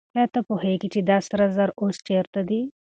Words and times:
آیا 0.15 0.25
ته 0.33 0.39
پوهېږې 0.47 0.87
چې 0.93 1.01
دا 1.09 1.17
سره 1.27 1.53
زر 1.57 1.69
اوس 1.81 1.95
چېرته 2.07 2.39
دي؟ 2.49 2.61